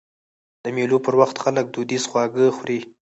د 0.63 0.65
مېلو 0.75 0.97
پر 1.05 1.13
وخت 1.21 1.35
خلک 1.43 1.65
دودیز 1.73 2.03
خواږه 2.09 2.45
خوري. 2.57 2.79